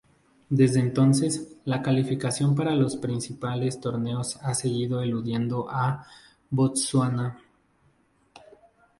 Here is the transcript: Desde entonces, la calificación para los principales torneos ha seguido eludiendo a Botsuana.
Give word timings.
Desde 0.49 0.79
entonces, 0.79 1.57
la 1.63 1.83
calificación 1.83 2.55
para 2.55 2.73
los 2.73 2.95
principales 2.95 3.79
torneos 3.79 4.37
ha 4.37 4.55
seguido 4.55 5.03
eludiendo 5.03 5.69
a 5.69 6.07
Botsuana. 6.49 7.37